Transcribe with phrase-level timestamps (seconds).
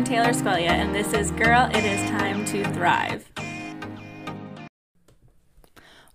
[0.00, 3.30] I'm Taylor Squelia, and this is Girl, It Is Time to Thrive.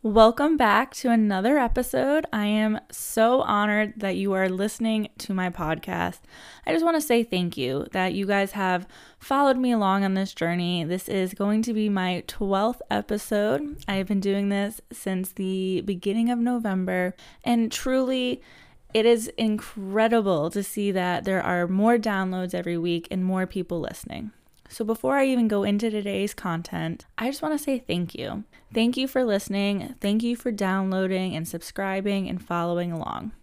[0.01, 2.25] Welcome back to another episode.
[2.33, 6.21] I am so honored that you are listening to my podcast.
[6.65, 8.87] I just want to say thank you that you guys have
[9.19, 10.83] followed me along on this journey.
[10.83, 13.77] This is going to be my 12th episode.
[13.87, 17.13] I have been doing this since the beginning of November,
[17.43, 18.41] and truly,
[18.95, 23.81] it is incredible to see that there are more downloads every week and more people
[23.81, 24.31] listening.
[24.69, 28.45] So, before I even go into today's content, I just want to say thank you.
[28.73, 29.95] Thank you for listening.
[29.99, 33.33] Thank you for downloading and subscribing and following along.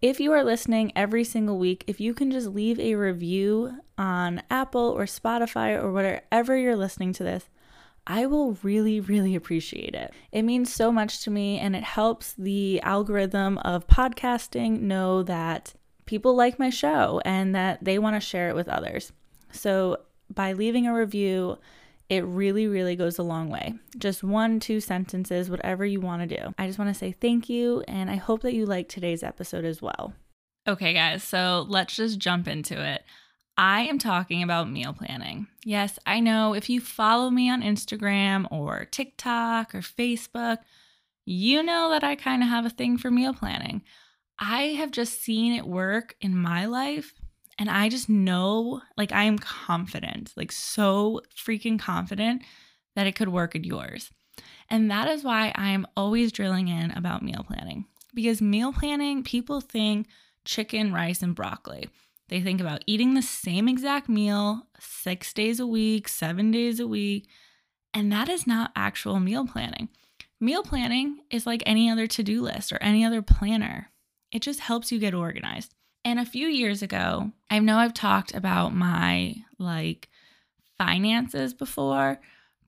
[0.00, 4.40] If you are listening every single week, if you can just leave a review on
[4.52, 7.48] Apple or Spotify or wherever you're listening to this,
[8.06, 10.12] I will really, really appreciate it.
[10.32, 15.74] It means so much to me and it helps the algorithm of podcasting know that
[16.06, 19.12] people like my show and that they want to share it with others.
[19.52, 19.98] So
[20.32, 21.58] by leaving a review,
[22.08, 23.74] it really, really goes a long way.
[23.96, 26.52] Just one, two sentences, whatever you want to do.
[26.58, 29.64] I just want to say thank you, and I hope that you like today's episode
[29.64, 30.12] as well.
[30.66, 33.04] Okay, guys, so let's just jump into it.
[33.56, 35.46] I am talking about meal planning.
[35.64, 40.58] Yes, I know if you follow me on Instagram or TikTok or Facebook,
[41.26, 43.82] you know that I kind of have a thing for meal planning.
[44.38, 47.12] I have just seen it work in my life
[47.58, 52.42] and I just know, like, I am confident, like, so freaking confident
[52.96, 54.10] that it could work in yours.
[54.70, 57.84] And that is why I am always drilling in about meal planning.
[58.14, 60.06] Because meal planning, people think
[60.46, 61.90] chicken, rice, and broccoli.
[62.30, 66.86] They think about eating the same exact meal six days a week, seven days a
[66.86, 67.26] week.
[67.92, 69.88] And that is not actual meal planning.
[70.40, 73.90] Meal planning is like any other to do list or any other planner,
[74.30, 75.74] it just helps you get organized.
[76.04, 80.08] And a few years ago, I know I've talked about my like
[80.78, 82.20] finances before,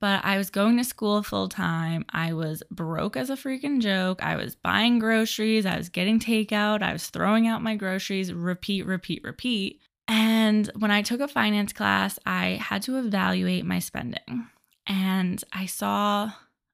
[0.03, 2.03] but I was going to school full time.
[2.09, 4.21] I was broke as a freaking joke.
[4.21, 8.85] I was buying groceries, I was getting takeout, I was throwing out my groceries, repeat,
[8.85, 9.79] repeat, repeat.
[10.09, 14.45] And when I took a finance class, I had to evaluate my spending.
[14.85, 16.33] And I saw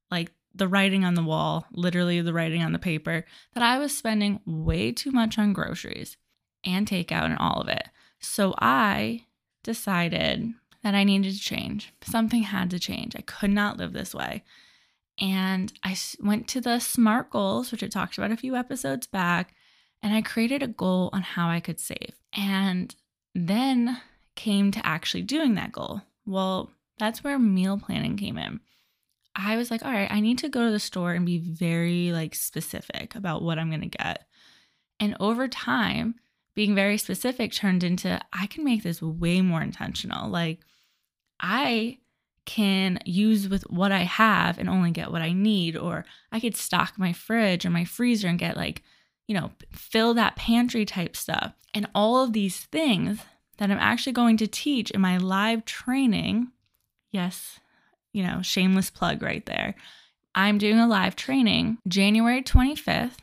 [0.10, 3.96] like the writing on the wall, literally the writing on the paper, that I was
[3.96, 6.18] spending way too much on groceries
[6.66, 7.90] and takeout and all of it.
[8.20, 9.26] So I
[9.62, 10.52] decided
[10.84, 11.94] that I needed to change.
[12.04, 13.16] Something had to change.
[13.16, 14.44] I could not live this way.
[15.20, 19.54] And I went to the SMART goals, which I talked about a few episodes back,
[20.02, 22.16] and I created a goal on how I could save.
[22.34, 22.96] And
[23.36, 24.00] then
[24.36, 26.02] came to actually doing that goal.
[26.26, 28.62] Well, that's where meal planning came in.
[29.36, 32.12] I was like, all right, I need to go to the store and be very
[32.12, 34.26] like specific about what I'm going to get.
[35.00, 36.16] And over time,
[36.60, 40.30] being very specific turned into I can make this way more intentional.
[40.30, 40.60] Like
[41.40, 42.00] I
[42.44, 46.04] can use with what I have and only get what I need, or
[46.34, 48.84] I could stock my fridge or my freezer and get like,
[49.26, 51.54] you know, fill that pantry type stuff.
[51.74, 53.22] And all of these things
[53.58, 56.52] that I'm actually going to teach in my live training.
[57.10, 57.62] Yes,
[58.12, 59.76] you know, shameless plug right there.
[60.36, 63.20] I'm doing a live training January 25th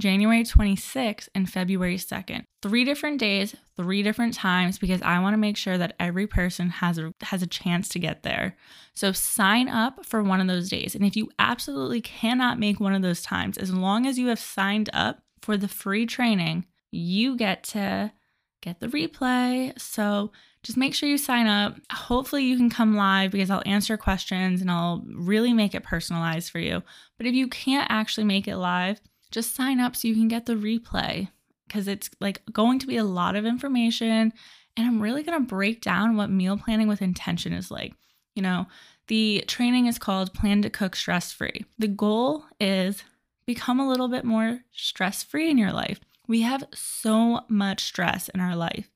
[0.00, 2.44] January 26th and February 2nd.
[2.62, 6.70] Three different days, three different times because I want to make sure that every person
[6.70, 8.56] has a has a chance to get there.
[8.94, 10.94] So sign up for one of those days.
[10.94, 14.40] And if you absolutely cannot make one of those times, as long as you have
[14.40, 18.12] signed up for the free training, you get to
[18.60, 19.78] get the replay.
[19.80, 20.32] So
[20.62, 21.76] just make sure you sign up.
[21.90, 26.50] Hopefully, you can come live because I'll answer questions and I'll really make it personalized
[26.50, 26.82] for you.
[27.16, 30.46] But if you can't actually make it live, just sign up so you can get
[30.46, 31.28] the replay
[31.66, 34.32] because it's like going to be a lot of information.
[34.76, 37.94] And I'm really going to break down what meal planning with intention is like.
[38.34, 38.66] You know,
[39.08, 41.64] the training is called Plan to Cook Stress Free.
[41.78, 43.04] The goal is
[43.46, 46.00] become a little bit more stress free in your life.
[46.28, 48.88] We have so much stress in our life,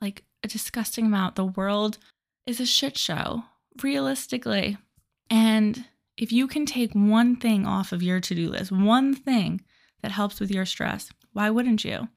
[0.00, 1.34] like a disgusting amount.
[1.34, 1.98] The world
[2.46, 3.42] is a shit show,
[3.82, 4.78] realistically.
[5.28, 9.62] And if you can take one thing off of your to do list, one thing
[10.02, 11.10] that helps with your stress.
[11.32, 12.08] Why wouldn't you?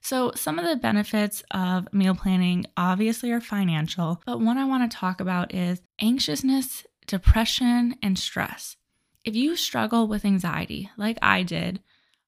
[0.00, 4.90] So, some of the benefits of meal planning obviously are financial, but one I want
[4.90, 8.76] to talk about is anxiousness, depression, and stress.
[9.24, 11.80] If you struggle with anxiety, like I did,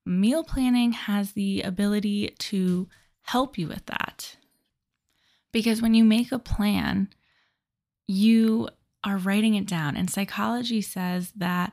[0.06, 2.88] meal planning has the ability to
[3.22, 4.36] help you with that.
[5.52, 7.08] Because when you make a plan,
[8.06, 8.70] you
[9.04, 9.96] are writing it down.
[9.96, 11.72] And psychology says that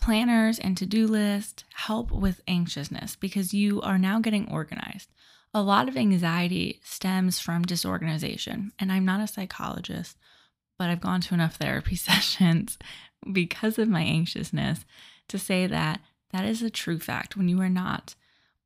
[0.00, 5.08] Planners and to do lists help with anxiousness because you are now getting organized.
[5.54, 8.70] a lot of anxiety stems from disorganization.
[8.78, 10.16] And I'm not a psychologist,
[10.78, 12.78] but I've gone to enough therapy sessions
[13.32, 14.84] because of my anxiousness
[15.28, 16.00] to say that
[16.32, 17.36] that is a true fact.
[17.36, 18.14] When you are not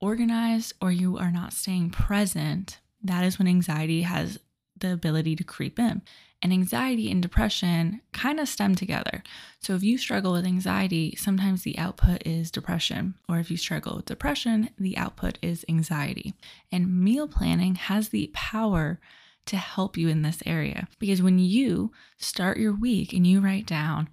[0.01, 4.39] organized or you are not staying present, that is when anxiety has
[4.83, 6.03] the ability to creep in.
[6.43, 9.23] And anxiety and depression kind of stem together.
[9.61, 13.15] So if you struggle with anxiety, sometimes the output is depression.
[13.29, 16.35] Or if you struggle with depression, the output is anxiety.
[16.71, 18.99] And meal planning has the power
[19.47, 20.89] to help you in this area.
[20.99, 24.09] Because when you start your week and you write down,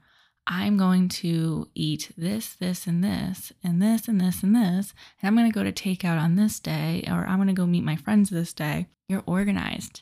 [0.45, 5.27] I'm going to eat this, this, and this, and this, and this, and this, and
[5.27, 7.83] I'm going to go to takeout on this day, or I'm going to go meet
[7.83, 10.01] my friends this day, you're organized.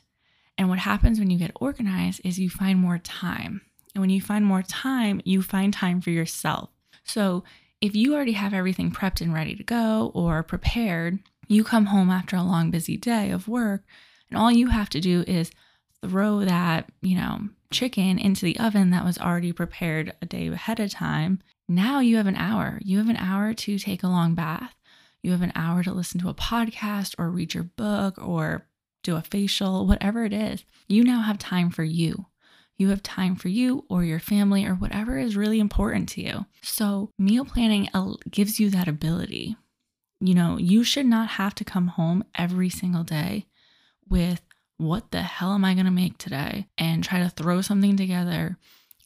[0.58, 3.62] And what happens when you get organized is you find more time.
[3.94, 6.70] And when you find more time, you find time for yourself.
[7.04, 7.44] So
[7.80, 12.10] if you already have everything prepped and ready to go or prepared, you come home
[12.10, 13.84] after a long, busy day of work,
[14.28, 15.50] and all you have to do is
[16.02, 20.80] throw that, you know, chicken into the oven that was already prepared a day ahead
[20.80, 21.40] of time.
[21.68, 22.80] Now you have an hour.
[22.82, 24.74] You have an hour to take a long bath.
[25.22, 28.67] You have an hour to listen to a podcast or read your book or
[29.02, 32.26] do a facial, whatever it is, you now have time for you.
[32.76, 36.46] You have time for you or your family or whatever is really important to you.
[36.62, 37.88] So, meal planning
[38.30, 39.56] gives you that ability.
[40.20, 43.46] You know, you should not have to come home every single day
[44.08, 44.42] with
[44.76, 48.56] what the hell am I going to make today and try to throw something together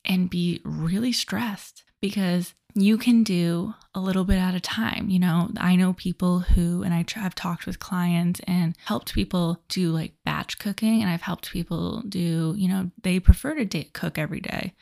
[0.05, 5.11] and be really stressed because you can do a little bit at a time.
[5.11, 9.63] You know, I know people who, and I have talked with clients and helped people
[9.69, 13.91] do like batch cooking, and I've helped people do, you know, they prefer to day,
[13.93, 14.75] cook every day,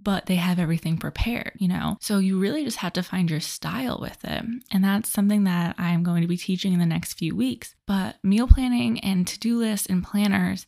[0.00, 1.96] but they have everything prepared, you know?
[2.00, 4.44] So you really just have to find your style with it.
[4.70, 7.74] And that's something that I'm going to be teaching in the next few weeks.
[7.86, 10.66] But meal planning and to do lists and planners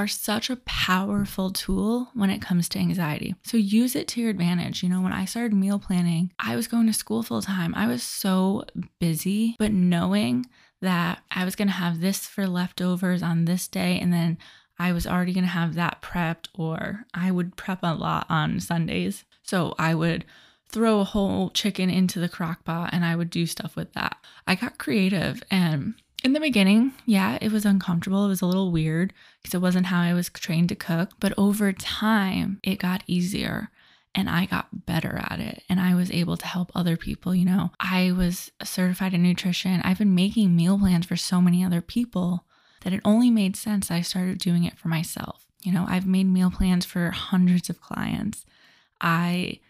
[0.00, 3.34] are such a powerful tool when it comes to anxiety.
[3.44, 4.82] So use it to your advantage.
[4.82, 7.74] You know, when I started meal planning, I was going to school full time.
[7.74, 8.64] I was so
[8.98, 10.46] busy, but knowing
[10.80, 14.38] that I was going to have this for leftovers on this day and then
[14.78, 18.58] I was already going to have that prepped or I would prep a lot on
[18.58, 19.24] Sundays.
[19.42, 20.24] So I would
[20.70, 24.16] throw a whole chicken into the crock pot and I would do stuff with that.
[24.46, 28.24] I got creative and in the beginning, yeah, it was uncomfortable.
[28.24, 29.12] It was a little weird
[29.42, 31.10] because it wasn't how I was trained to cook.
[31.20, 33.70] But over time, it got easier
[34.14, 35.62] and I got better at it.
[35.68, 37.34] And I was able to help other people.
[37.34, 39.80] You know, I was certified in nutrition.
[39.82, 42.44] I've been making meal plans for so many other people
[42.82, 45.46] that it only made sense I started doing it for myself.
[45.62, 48.44] You know, I've made meal plans for hundreds of clients.
[49.00, 49.60] I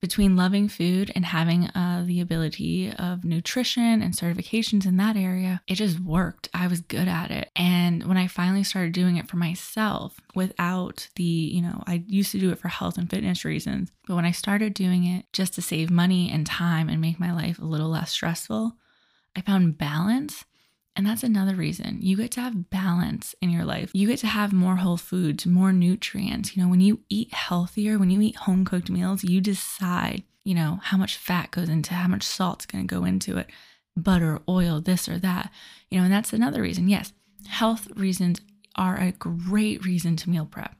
[0.00, 5.60] between loving food and having uh, the ability of nutrition and certifications in that area,
[5.66, 6.48] it just worked.
[6.54, 7.50] I was good at it.
[7.54, 12.32] And when I finally started doing it for myself without the, you know, I used
[12.32, 15.54] to do it for health and fitness reasons, but when I started doing it just
[15.54, 18.72] to save money and time and make my life a little less stressful,
[19.36, 20.44] I found balance
[21.00, 23.90] and that's another reason you get to have balance in your life.
[23.94, 26.54] You get to have more whole foods, more nutrients.
[26.54, 30.54] You know, when you eat healthier, when you eat home cooked meals, you decide, you
[30.54, 33.48] know, how much fat goes into, how much salt's going to go into it,
[33.96, 35.50] butter, oil, this or that.
[35.88, 36.86] You know, and that's another reason.
[36.86, 37.14] Yes,
[37.48, 38.42] health reasons
[38.76, 40.76] are a great reason to meal prep.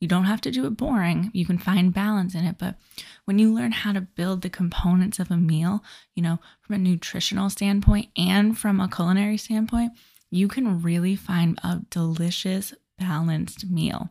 [0.00, 1.30] You don't have to do it boring.
[1.32, 2.56] You can find balance in it.
[2.58, 2.76] But
[3.24, 5.82] when you learn how to build the components of a meal,
[6.14, 9.92] you know, from a nutritional standpoint and from a culinary standpoint,
[10.30, 14.10] you can really find a delicious, balanced meal.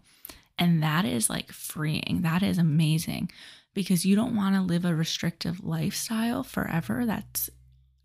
[0.57, 2.21] And that is like freeing.
[2.23, 3.29] That is amazing
[3.73, 7.05] because you don't want to live a restrictive lifestyle forever.
[7.05, 7.49] That's,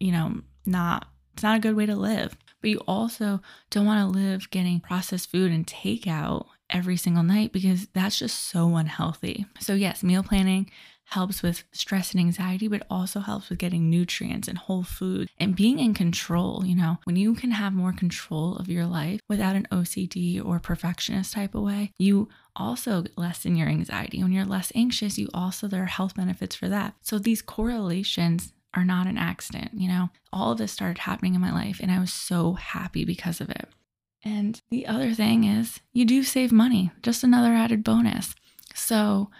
[0.01, 2.37] you know, not, it's not a good way to live.
[2.61, 7.53] But you also don't want to live getting processed food and takeout every single night
[7.53, 9.47] because that's just so unhealthy.
[9.61, 10.71] So, yes, meal planning
[11.09, 15.57] helps with stress and anxiety, but also helps with getting nutrients and whole food and
[15.57, 16.63] being in control.
[16.65, 20.59] You know, when you can have more control of your life without an OCD or
[20.59, 24.23] perfectionist type of way, you also lessen your anxiety.
[24.23, 26.95] When you're less anxious, you also, there are health benefits for that.
[27.01, 29.71] So these correlations are not an accident.
[29.75, 33.05] You know, all of this started happening in my life and I was so happy
[33.05, 33.69] because of it.
[34.25, 38.35] And the other thing is, you do save money, just another added bonus.
[38.75, 39.31] So,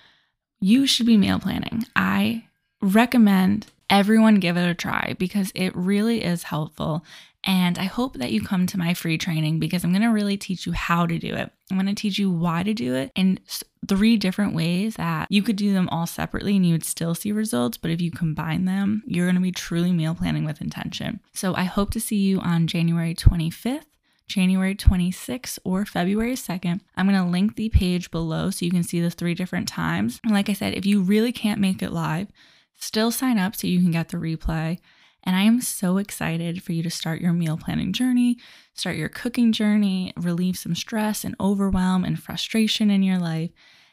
[0.61, 1.85] you should be meal planning.
[1.95, 2.45] I
[2.81, 7.05] recommend everyone give it a try because it really is helpful.
[7.45, 10.37] And I hope that you come to my free training because I'm going to really
[10.37, 11.51] teach you how to do it.
[11.71, 13.39] I'm going to teach you why to do it in
[13.87, 17.33] three different ways that you could do them all separately and you would still see
[17.33, 17.79] results.
[17.79, 21.21] But if you combine them, you're going to be truly meal planning with intention.
[21.33, 23.85] So I hope to see you on January 25th
[24.29, 26.81] January 26th or February 2nd.
[26.97, 30.21] I'm going to link the page below so you can see the three different times.
[30.23, 32.29] And like I said, if you really can't make it live,
[32.75, 34.79] still sign up so you can get the replay.
[35.25, 38.39] And I am so excited for you to start your meal planning journey,
[38.75, 43.51] start your cooking journey, relieve some stress and overwhelm and frustration in your life.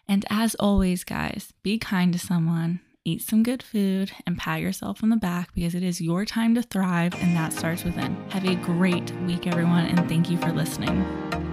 [0.07, 5.03] And as always, guys, be kind to someone, eat some good food, and pat yourself
[5.03, 8.15] on the back because it is your time to thrive and that starts within.
[8.31, 11.44] Have a great week, everyone, and thank you for listening.